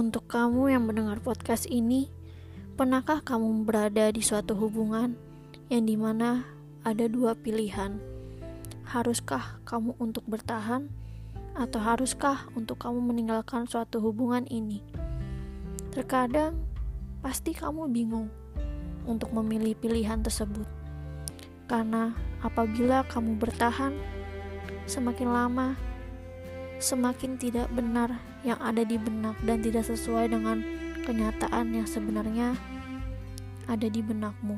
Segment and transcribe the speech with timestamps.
[0.00, 2.08] Untuk kamu yang mendengar podcast ini,
[2.72, 5.12] pernahkah kamu berada di suatu hubungan
[5.68, 6.48] yang di mana
[6.88, 8.00] ada dua pilihan?
[8.88, 10.88] Haruskah kamu untuk bertahan,
[11.52, 14.80] atau haruskah untuk kamu meninggalkan suatu hubungan ini?
[15.92, 16.56] Terkadang
[17.20, 18.32] pasti kamu bingung
[19.04, 20.64] untuk memilih pilihan tersebut,
[21.68, 23.92] karena apabila kamu bertahan,
[24.88, 25.76] semakin lama
[26.80, 30.64] semakin tidak benar yang ada di benak dan tidak sesuai dengan
[31.04, 32.56] kenyataan yang sebenarnya
[33.68, 34.56] ada di benakmu.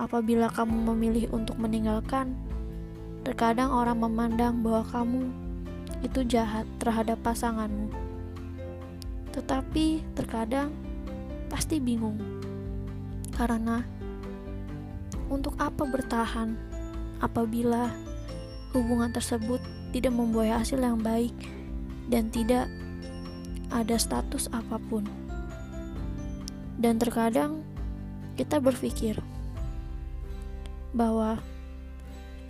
[0.00, 2.34] Apabila kamu memilih untuk meninggalkan,
[3.22, 5.22] terkadang orang memandang bahwa kamu
[6.00, 7.92] itu jahat terhadap pasanganmu.
[9.30, 10.72] Tetapi terkadang
[11.52, 12.18] pasti bingung
[13.34, 13.82] karena
[15.30, 16.54] untuk apa bertahan
[17.22, 17.90] apabila
[18.74, 19.58] hubungan tersebut
[19.90, 21.34] tidak membuat hasil yang baik
[22.10, 22.66] dan tidak
[23.70, 25.06] ada status apa pun.
[26.74, 27.62] Dan terkadang
[28.34, 29.22] kita berpikir
[30.90, 31.38] bahwa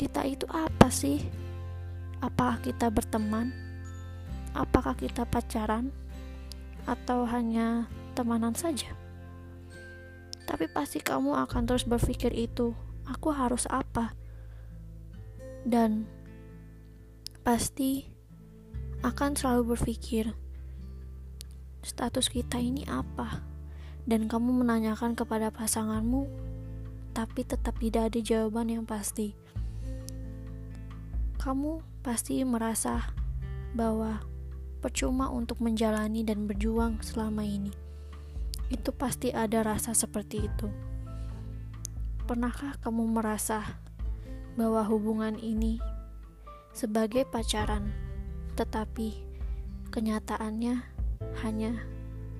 [0.00, 1.28] kita itu apa sih?
[2.24, 3.52] Apakah kita berteman?
[4.56, 5.92] Apakah kita pacaran?
[6.88, 7.84] Atau hanya
[8.16, 8.96] temanan saja?
[10.48, 12.72] Tapi pasti kamu akan terus berpikir itu,
[13.04, 14.16] aku harus apa?
[15.62, 16.08] Dan
[17.44, 18.19] pasti
[19.00, 20.36] akan selalu berpikir
[21.80, 23.40] status kita ini apa?
[24.04, 26.28] Dan kamu menanyakan kepada pasanganmu
[27.10, 29.34] tapi tetap tidak ada jawaban yang pasti.
[31.40, 33.12] Kamu pasti merasa
[33.72, 34.20] bahwa
[34.80, 37.72] percuma untuk menjalani dan berjuang selama ini.
[38.70, 40.68] Itu pasti ada rasa seperti itu.
[42.28, 43.80] Pernahkah kamu merasa
[44.54, 45.82] bahwa hubungan ini
[46.70, 47.90] sebagai pacaran,
[48.60, 49.16] tetapi
[49.88, 50.84] kenyataannya
[51.40, 51.80] hanya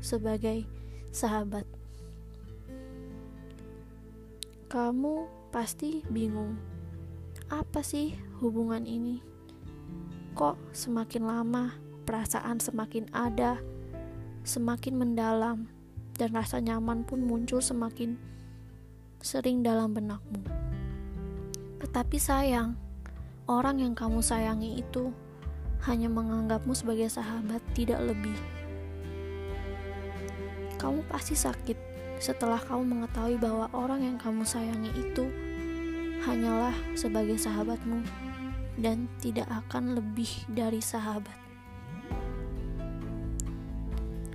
[0.04, 0.68] sebagai
[1.16, 1.64] sahabat.
[4.68, 6.60] Kamu pasti bingung,
[7.48, 9.24] apa sih hubungan ini?
[10.36, 11.72] Kok semakin lama
[12.04, 13.56] perasaan semakin ada,
[14.44, 15.72] semakin mendalam,
[16.20, 18.20] dan rasa nyaman pun muncul semakin
[19.24, 20.44] sering dalam benakmu.
[21.80, 22.76] Tetapi sayang,
[23.48, 25.08] orang yang kamu sayangi itu
[25.88, 28.36] hanya menganggapmu sebagai sahabat, tidak lebih.
[30.76, 31.76] Kamu pasti sakit
[32.20, 35.24] setelah kamu mengetahui bahwa orang yang kamu sayangi itu
[36.28, 38.04] hanyalah sebagai sahabatmu
[38.76, 41.36] dan tidak akan lebih dari sahabat.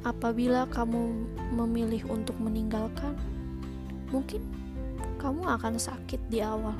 [0.05, 3.17] Apabila kamu memilih untuk meninggalkan,
[4.13, 4.45] mungkin
[5.17, 6.77] kamu akan sakit di awal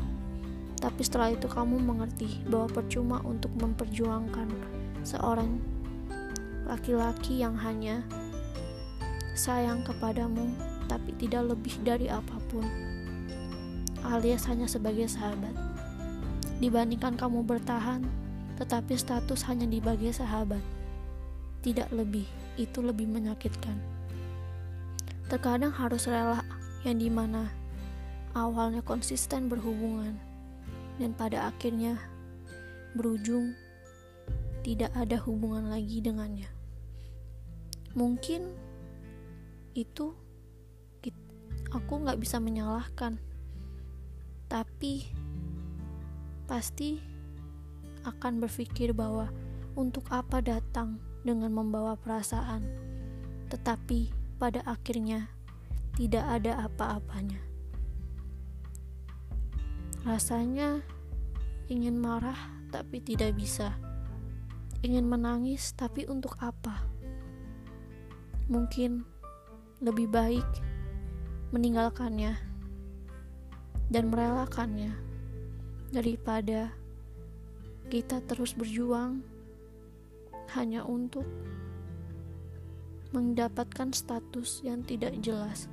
[0.80, 4.52] tapi setelah itu kamu mengerti bahwa percuma untuk memperjuangkan
[5.06, 5.62] seorang
[6.66, 8.02] laki-laki yang hanya
[9.38, 10.52] sayang kepadamu
[10.85, 12.66] tapi tidak lebih dari apa pun
[14.06, 15.53] alias hanya sebagai sahabat.
[16.62, 18.06] Dibandingkan kamu bertahan
[18.56, 20.64] tetapi status hanya sebagai sahabat.
[21.66, 23.75] Tidak lebih itu lebih menyakitkan.
[25.28, 26.46] Terkadang harus rela
[26.85, 27.50] yang di mana
[28.38, 30.22] awalnya konsisten berhubungan
[30.98, 32.00] dan pada akhirnya
[32.96, 33.52] berujung
[34.66, 36.50] tidak ada hubungan lagi dengannya.
[37.94, 38.50] Mungkin
[39.78, 40.16] itu
[41.70, 43.22] aku nggak bisa menyalahkan,
[44.50, 45.06] tapi
[46.50, 46.98] pasti
[48.08, 49.30] akan berpikir bahwa
[49.78, 52.66] untuk apa datang dengan membawa perasaan,
[53.54, 54.10] tetapi
[54.42, 55.30] pada akhirnya
[55.94, 57.45] tidak ada apa-apanya.
[60.06, 60.86] Rasanya
[61.66, 62.38] ingin marah
[62.70, 63.74] tapi tidak bisa.
[64.85, 66.85] Ingin menangis tapi untuk apa?
[68.46, 69.02] Mungkin
[69.82, 70.46] lebih baik
[71.50, 72.38] meninggalkannya
[73.90, 74.94] dan merelakannya
[75.90, 76.70] daripada
[77.90, 79.26] kita terus berjuang
[80.53, 81.26] hanya untuk
[83.09, 85.66] mendapatkan status yang tidak jelas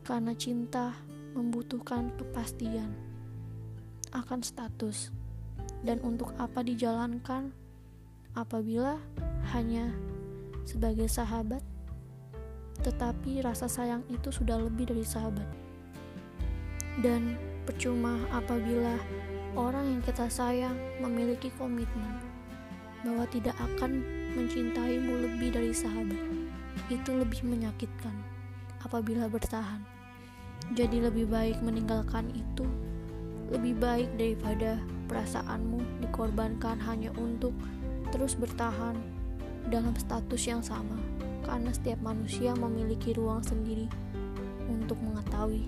[0.00, 0.96] karena cinta
[1.36, 3.09] membutuhkan kepastian
[4.12, 5.14] akan status.
[5.80, 7.54] Dan untuk apa dijalankan?
[8.36, 9.00] Apabila
[9.50, 9.90] hanya
[10.62, 11.64] sebagai sahabat
[12.80, 15.44] tetapi rasa sayang itu sudah lebih dari sahabat.
[17.00, 17.36] Dan
[17.68, 18.96] percuma apabila
[19.54, 22.20] orang yang kita sayang memiliki komitmen
[23.04, 24.04] bahwa tidak akan
[24.36, 26.20] mencintaimu lebih dari sahabat.
[26.88, 28.16] Itu lebih menyakitkan
[28.82, 29.84] apabila bertahan.
[30.72, 32.64] Jadi lebih baik meninggalkan itu
[33.50, 34.78] lebih baik daripada
[35.10, 37.54] perasaanmu dikorbankan hanya untuk
[38.14, 38.94] terus bertahan
[39.68, 40.96] dalam status yang sama.
[41.40, 43.88] karena setiap manusia memiliki ruang sendiri
[44.68, 45.66] untuk mengetahui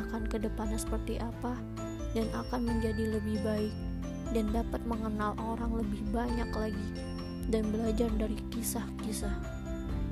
[0.00, 1.54] akan ke depannya seperti apa
[2.16, 3.74] dan akan menjadi lebih baik
[4.34, 6.88] dan dapat mengenal orang lebih banyak lagi
[7.52, 9.36] dan belajar dari kisah-kisah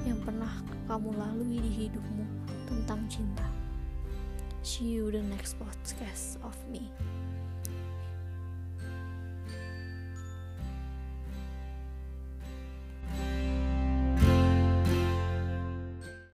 [0.07, 0.51] yang pernah
[0.87, 2.25] kamu lalui di hidupmu
[2.67, 3.58] tentang cinta.
[4.63, 6.91] see you the next podcast of me.